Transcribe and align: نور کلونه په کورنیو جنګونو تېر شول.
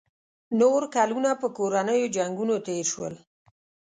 نور 0.59 0.81
کلونه 0.95 1.31
په 1.41 1.47
کورنیو 1.57 2.13
جنګونو 2.17 2.55
تېر 2.65 2.85
شول. 2.91 3.13